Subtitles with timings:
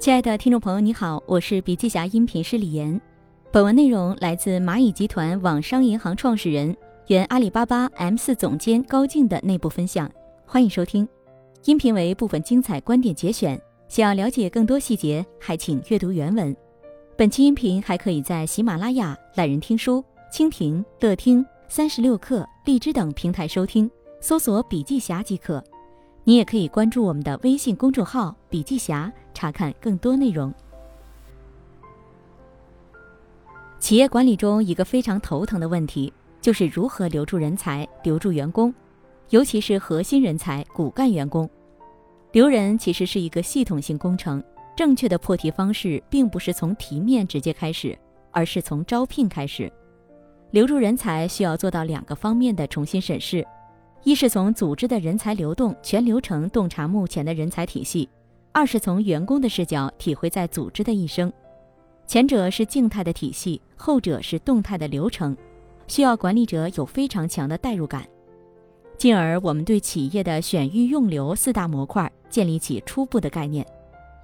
[0.00, 2.98] 亲爱的听众朋友，你好，我是笔记侠音频师李岩。
[3.52, 6.74] 本文内容来自蚂蚁集团网商银行创始人、
[7.08, 10.10] 原阿里巴巴 M 四总监高静的内部分享，
[10.46, 11.06] 欢迎收听。
[11.66, 16.56] 音频为部分精彩观点节选，想要了解更多细节，还请阅读原文。
[17.14, 23.90] 本期音频还可以在喜马拉雅、懒人听书、蜻蜓、乐听、三十六课、荔枝等平台收听，
[24.22, 25.62] 搜索“笔记侠”即可。
[26.24, 30.52] 你也可以关注我们的微信公众号“笔记侠”，查看更多内容。
[33.78, 36.12] 企业管理中一个非常头疼的问题，
[36.42, 38.74] 就是如何留住人才、留住员工，
[39.30, 41.48] 尤其是核心人才、骨干员工。
[42.32, 44.44] 留人其实是一个系统性工程，
[44.76, 47.98] 正确的破题方式并不是从题面直接开始，
[48.30, 49.72] 而是从招聘开始。
[50.50, 53.42] 留住人才需要做到两个方面的重新审视。
[54.04, 58.06] 一是从组织的人才流动全流程洞察目前的人才体系，
[58.52, 61.32] 二是从员工的视角体会在组织的一生。
[62.06, 65.36] 前者是静态的体系，后者是动态的流程，
[65.86, 68.04] 需要管理者有非常强的代入感。
[68.98, 73.64] 进而，我们对企业的选育用留四大模块建立起初步的概念，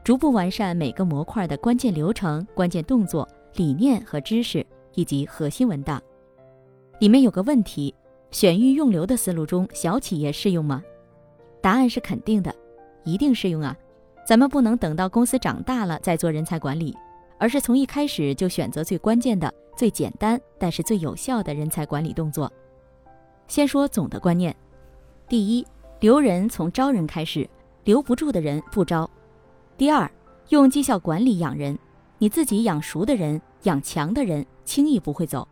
[0.03, 6.03] 逐步完善每个模块的关键流程、关键动作、理念和知识以及核心文档。
[6.99, 7.95] 里面有个问题。
[8.33, 10.83] 选育用留的思路中，小企业适用吗？
[11.63, 12.53] 答案是肯定的，
[13.05, 13.75] 一定适用啊！
[14.27, 16.97] 咱们不能等到公司长大了再做人才管理，
[17.39, 22.53] 而是从一开始就选择最关键的、最简单但是最有效的人才管理动作。
[23.47, 24.55] 先说总的观念：
[25.29, 25.65] 第一，
[26.01, 27.49] 留人从招人开始，
[27.85, 29.09] 留不住的人不招；
[29.77, 30.11] 第二，
[30.49, 31.79] 用绩效管理养人，
[32.19, 35.47] 你自己养熟的人、养强的人，轻易不会走；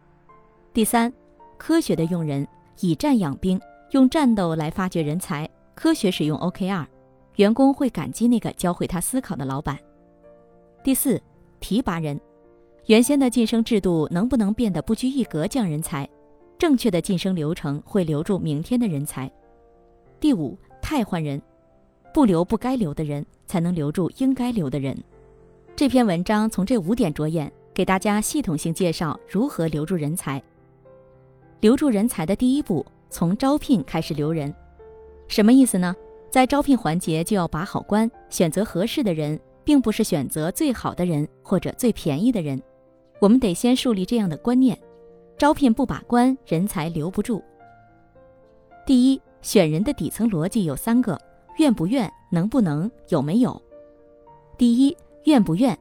[0.72, 1.12] 第三，
[1.56, 2.46] 科学的用人。
[2.80, 3.58] 以战养兵，
[3.92, 6.84] 用战斗来发掘人才，科学使用 OKR，
[7.36, 9.78] 员工会感激那个教会他思考的老板。
[10.82, 11.20] 第四，
[11.60, 12.20] 提拔人，
[12.86, 16.08] 原先的晋升制度能不能变得不拘一格降人才？
[16.58, 19.30] 正确的晋升流程会留住明天的人才。
[20.20, 21.42] 第五，汰换人，
[22.12, 24.96] 不留不该留的人，才能留住应该留的人。
[25.74, 30.40] 这篇文章从这五点着眼，给大家系统性介绍如何留住人才。
[31.60, 34.54] 留住人才的第一步，从招聘开始留人，
[35.26, 35.96] 什么意思呢？
[36.34, 42.60] 在招聘环节就要把好关，选择合适的人，并不是选择最好的人或者最便宜的人。
[43.20, 44.76] 我们得先树立这样的观念：
[45.38, 47.40] 招聘不把关，人才留不住。
[48.84, 51.16] 第一，选人的底层逻辑有三个：
[51.58, 53.62] 愿不愿、能不能、有没有。
[54.58, 54.96] 第一，
[55.26, 55.78] 愿不愿，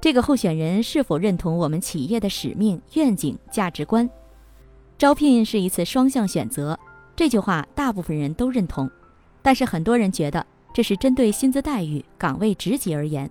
[0.00, 4.08] 这个候选人是否认同我们企业的使命、愿景、价值观？
[4.96, 6.80] 招聘是一次双向选择，
[7.14, 8.90] 这句话大部分人都认同，
[9.42, 13.30] 但是很多人觉得这是针对薪资待遇、岗位职级而言，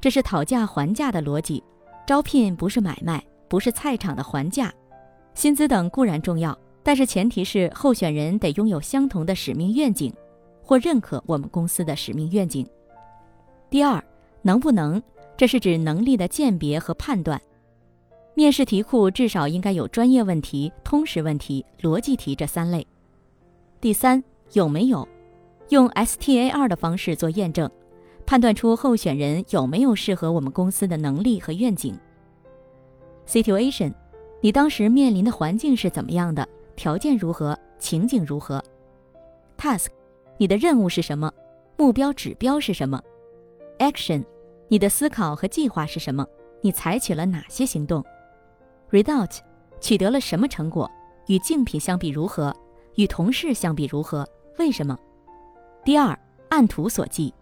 [0.00, 1.62] 这是讨价还价的逻辑。
[2.06, 4.72] 招聘不是买卖，不是菜场的还价，
[5.34, 10.12] 薪资等固然重要，但是前提是候选人得拥有相同的使命愿景，
[10.62, 12.66] 或认可我们公司的使命愿景。
[13.68, 14.02] 第二，
[14.42, 15.00] 能不能，
[15.36, 17.40] 这是指能力的鉴别和判断。
[18.34, 22.84] 面试题库至少应该有专业问题、通识问题、逻辑题这三类。
[23.80, 24.22] 第三，
[24.52, 25.06] 有没有
[25.70, 27.70] 用 STAR 的方式做验证，
[28.26, 31.96] 判断出候选人有没有适合我们公司的能力和愿景。
[33.24, 33.94] Situation，
[34.40, 36.46] 你当时面临的环境是怎么样的？
[36.74, 37.56] 条件如何？
[37.78, 38.62] 情景如何
[39.56, 39.86] ？Task，
[40.38, 41.32] 你的任务是什么？
[41.76, 43.00] 目标指标是什么
[43.78, 44.24] ？Action，
[44.68, 46.26] 你的思考和计划是什么？
[46.62, 48.04] 你采取了哪些行动
[48.90, 49.38] ？Result，
[49.80, 50.90] 取得了什么成果？
[51.28, 52.54] 与竞品相比如何？
[52.96, 54.28] 与同事相比如何？
[54.58, 54.98] 为什么？
[55.84, 56.18] 第二，
[56.48, 57.32] 按图索骥。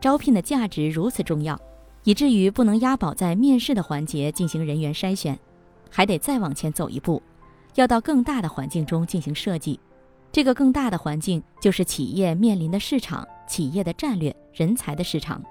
[0.00, 1.60] 招聘的价值如此重要，
[2.04, 5.38] 以至于不能押宝在面试的环节进行人员筛选，
[5.90, 7.22] 还得再往前走一步，
[7.74, 9.78] 要到更大的环境中进行设计。
[10.30, 15.42] 这个更大的环境就是企业面临的市场、企业的战略、人才的市场。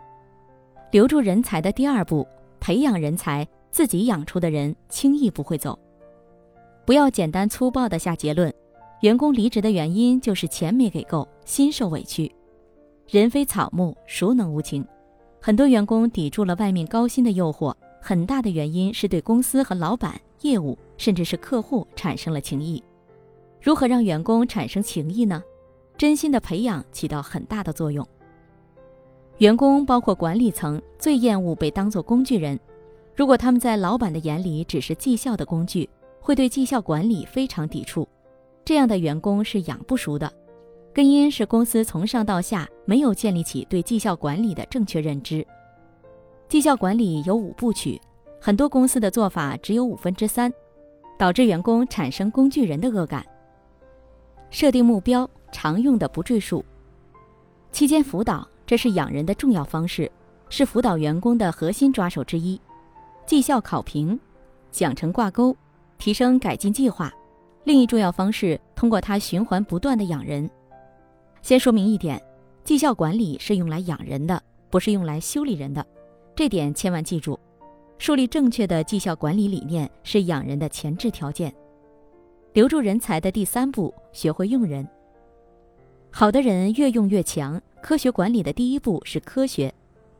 [0.92, 2.28] 留住人才的第二步，
[2.60, 3.48] 培养人才。
[3.70, 5.78] 自己养出的人轻易不会走，
[6.84, 8.52] 不要简单粗暴地下结论。
[9.02, 12.34] 员工离职的原因就是钱没给够，心受委屈。
[13.08, 14.84] 人非草木，孰能无情？
[15.40, 22.84] 很多员工抵住了外面高薪的诱惑，很大的原因是对公司和老板、业务，甚至是客户产生了情谊。
[23.62, 25.44] 如何让员工产生情谊呢？
[25.96, 28.06] 真心的培养起到很大的作用。
[29.38, 32.60] 员工包括管理层最厌恶被当作工具人。
[33.16, 35.88] 如果他们在老板的眼里只是绩效的工具，
[36.20, 38.08] 会对绩效管理非常抵触。
[38.68, 40.30] 这样的员工是养不熟的，
[40.94, 45.48] 根因是公司从上到下没有建立起对绩效管理的正确认知。
[46.50, 47.98] 绩效管理有五部曲，
[48.42, 50.52] 很多公司的做法只有五分之三，
[51.18, 53.26] 导致员工产生工具人的恶感。
[54.50, 56.62] 设定目标，常用的不赘述。
[57.72, 60.12] 期间辅导，这是养人的重要方式，
[60.50, 62.60] 是辅导员工的核心抓手之一。
[63.26, 64.20] 绩效考评，
[64.72, 65.56] 奖惩挂钩，
[65.98, 67.10] 提升改进计划。
[67.68, 70.50] 另一重要方式，通过它循环不断的养人。
[71.42, 72.18] 先说明一点，
[72.64, 75.86] 绩效管理是用来养人的，不是用来修理人的。
[76.34, 77.38] 这点千万记住，
[77.98, 81.54] 树立正确的绩效管理理念是养人的前置条件。
[82.54, 84.88] 留住人才的第三步，学会用人。
[86.10, 87.62] 好的人越用越强。
[87.82, 89.74] 科学管理的第一步是科学，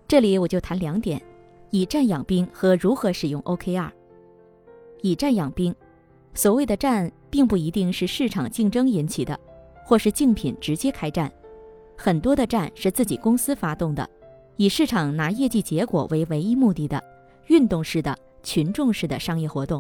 [0.06, 1.22] 这里我就谈两点：
[1.70, 3.90] 以战养兵和如何使用 OKR。
[5.02, 5.74] 以战养兵，
[6.34, 9.40] 所谓的战，并不一定是市场竞争引起的，
[9.86, 11.32] 或是竞品直接开战，
[11.96, 14.10] 很多的战是自己公司发动的。
[14.56, 17.00] 以市场拿业绩结果为唯一目的的
[17.46, 19.80] 运动式的群众式的商业活动，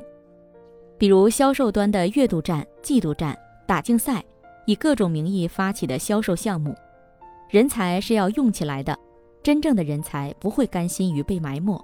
[1.00, 4.24] 比如销售端的月度战、季度战、打竞赛，
[4.68, 6.76] 以各种名义发起的销售项目。
[7.50, 8.96] 人才是要用起来的，
[9.42, 11.84] 真正的人才不会甘心于被埋没。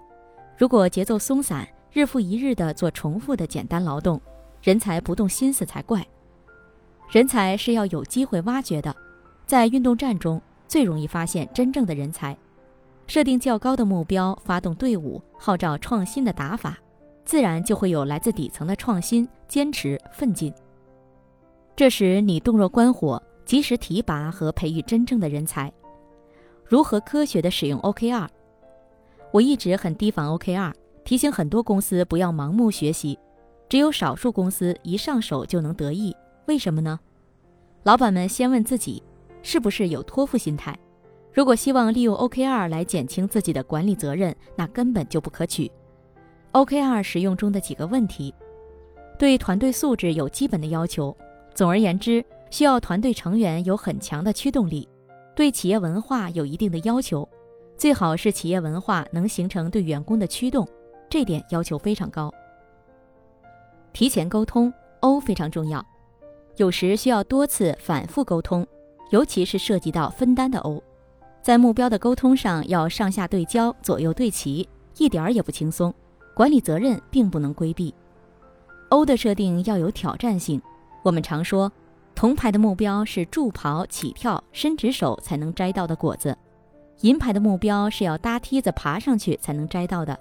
[0.56, 4.22] 如果节奏松散，日复一日的做重复的简单劳动，
[4.64, 6.04] 人才不动心思才怪。
[7.12, 8.96] 人才是要有机会挖掘的，
[9.46, 12.36] 在运动战中最容易发现真正的人才。
[13.06, 16.78] 设定较高的目标，发动队伍，号召创新的打法，
[17.26, 20.54] 自然就会有来自底层的创新、坚持、奋进。
[21.76, 25.72] 这时你洞若观火，及时提拔和培育真正的人才。
[26.66, 28.28] 如何科学的使用 OKR？
[29.32, 30.74] 我一直很提防 OKR，
[31.04, 33.20] 提醒很多公司不要盲目学习。
[33.74, 36.16] 只有少数公司一上手就能得意，
[36.46, 37.00] 为什么呢？
[37.82, 39.02] 老板们先问自己，
[39.42, 40.78] 是不是有托付心态？
[41.34, 45.72] 如果希望利用 OKR 来减轻自己的管理责任，那根本就不可取。
[46.52, 48.32] OKR 使用中的几个问题，
[49.18, 51.18] 对团队素质有基本的要求。
[51.56, 54.88] 总而言之，需要团队成员有很强的驱动力，
[55.36, 57.28] 对企业文化有一定的要求，
[57.76, 60.64] 最好是企业文化能形成对员工的驱动，
[61.10, 62.32] 这点要求非常高。
[63.94, 65.86] 提前沟通 O 非常重要，
[66.58, 68.66] 有时需要多次反复沟通，
[69.12, 70.82] 尤其是涉及到分担的 O。
[71.44, 74.68] 在目标的沟通上要上下对焦、左右对齐，
[74.98, 75.94] 一点儿也不轻松。
[76.34, 77.94] 管理责任并不能规避。
[78.90, 80.60] O 的设定要有挑战性。
[81.04, 81.72] 我们常说，
[82.16, 86.34] 铜牌的目标是助跑、起跳、伸直手才能摘到的果子；
[87.02, 90.18] 银牌的目标是要搭梯子爬上去才能摘到的。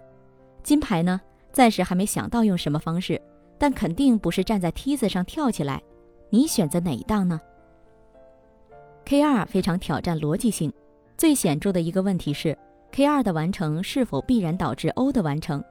[0.62, 1.18] 金牌呢，
[1.50, 3.18] 暂时还没想到用什么方式，
[3.62, 5.80] 但肯定不是站在梯子上跳起来。
[6.30, 7.40] 你选择哪一档呢
[9.04, 10.72] ？K 二非常挑战逻辑性。
[11.16, 12.58] 最显著的一个问题是
[12.90, 15.62] ，K 二的完成是否必然导致 O 的完成？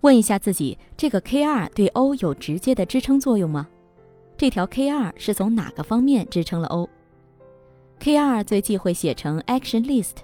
[0.00, 3.68] 问一下自己，这个 K 二对 O 有直接的支撑作用吗？
[4.36, 10.16] 这条 K 二是从哪个方面支撑了 O？K 二最忌讳写成 action list，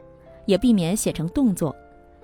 [0.45, 1.73] 也避免写成动作，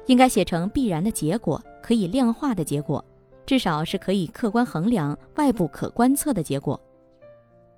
[0.07, 3.05] 应该写成必然的结果，可以量化的结果，
[3.47, 6.79] 至少是可以客观衡量、外部可观测的结果。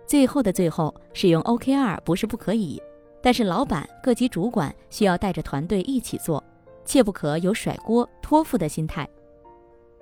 [0.06, 2.82] 最后的最后，使用 OKR 不是不可以。
[3.20, 6.42] 但是，老板、各级主管需要带着团队一起做，
[6.84, 9.06] 切不可有甩锅、托付的心态。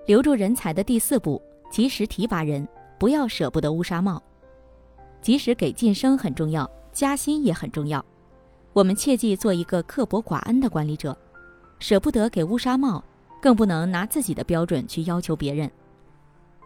[0.04, 2.68] 留住人才的第四步，及时提拔人，
[2.98, 4.22] 不要舍不得乌纱帽。
[5.20, 8.04] 及时给晋升很重要，加薪也很重要。
[8.72, 11.16] 我们切记做一个刻薄寡恩的管理者，
[11.80, 13.02] 舍不得给乌纱帽，
[13.40, 15.70] 更不能拿自己的标准去要求别人。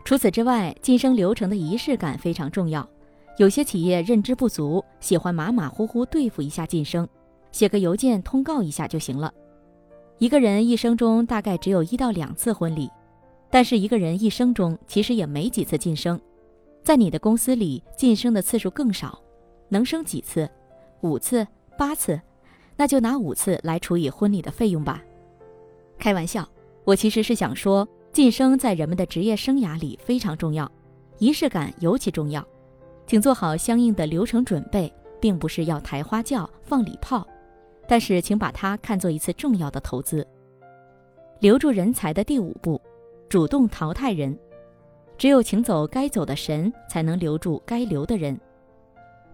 [0.04, 2.88] 除此之外，晋升流程的仪式感非常重要。
[3.36, 7.08] 有些企业认知不足，喜欢马马虎虎对付一下晋升，
[7.52, 9.32] 写个邮件通告一下就行了。
[10.18, 12.90] 一个人一生中大概只有一到两次婚礼，
[13.50, 16.20] 但是一个人一生中其实也没几次晋升。
[16.82, 19.20] 在你的公司里，晋升的次数更少，
[19.68, 20.48] 能升几次？
[21.02, 21.46] 五次、
[21.78, 22.20] 八次？
[22.76, 25.02] 那就拿五次来除以婚礼的费用吧。
[25.98, 26.46] 开玩笑，
[26.90, 30.68] 我其实是想说，晋升在人们的职业生涯里非常重要，
[31.18, 32.44] 仪式感尤其重要。
[33.06, 37.24] 请做好相应的流程准备，并不是要抬花轿、放礼炮，
[37.86, 40.26] 但是请把它看作一次重要的投资。
[41.38, 42.80] 留住人才的第五步，
[43.28, 44.36] 主动淘汰人。
[45.16, 48.36] 只有请走该走的神，才能留住该留的人。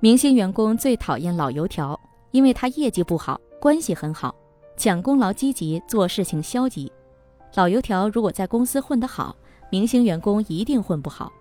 [0.00, 1.98] 明星员工最讨厌老油条，
[2.32, 4.36] 因为他业绩不好，关系很好，
[4.76, 6.92] 抢功劳积极，做事情消极。
[7.56, 9.34] 老油条如果在公司混得好，
[9.70, 11.32] 明星员工一定混不好。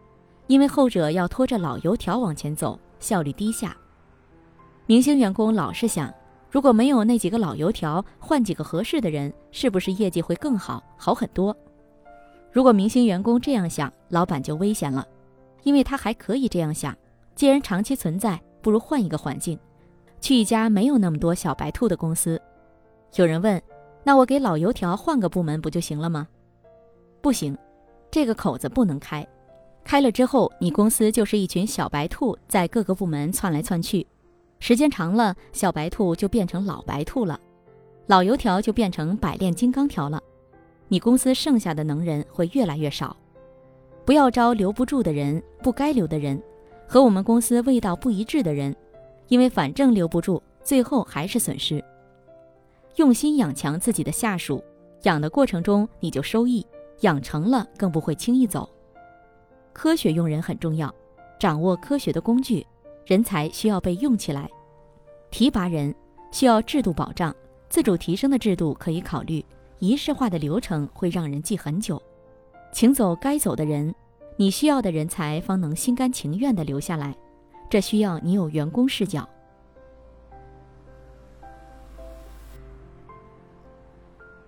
[0.47, 3.75] 因为后者要拖着老油条往前走，效率低下。
[4.85, 6.13] 明星员工老是想，
[6.49, 11.53] 如果没有那几个老油条，换几个合适的人，是不是业绩会更好，好很多？
[12.49, 15.05] 如果明星员工这样想，老板就危险了，
[15.63, 16.95] 因为他还可以这样想：
[17.35, 19.59] 既然长期存在，不如换一个环境，
[20.21, 22.41] 去一家没有那么多小白兔的公司。
[23.15, 23.61] 有人问：
[24.07, 26.27] 那我给老油条换个部门不就行了吗？
[27.21, 27.57] 不行，
[28.11, 29.27] 这个口子不能开。
[29.83, 34.05] 开了之后，你公司就是一群小白兔在各个部门窜来窜去，
[34.59, 37.39] 时间长了，小白兔就变成老白兔了，
[38.05, 40.21] 老油条就变成百炼金刚条了。
[40.87, 43.17] 你公司剩下的能人会越来越少，
[44.05, 46.39] 不要招留不住的人、不该留的人，
[46.87, 48.75] 和我们公司味道不一致的人，
[49.29, 51.83] 因为反正留不住，最后还是损失。
[52.95, 54.63] 用心养强自己的下属，
[55.03, 56.65] 养的过程中你就收益，
[57.01, 58.69] 养成了更不会轻易走。
[59.73, 60.93] 科学用人很重要，
[61.37, 62.65] 掌握科学的工具，
[63.05, 64.49] 人才需要被用起来。
[65.29, 65.93] 提拔人
[66.31, 67.35] 需要制度保障，
[67.67, 69.43] 自主提升的制度可以考虑。
[69.79, 72.01] 仪式化的流程会让人记很久，
[72.71, 73.93] 请走该走的人，
[74.37, 77.13] 你需要的人才方能心甘情愿地留下来。
[77.69, 79.27] 这需要你有员工视角。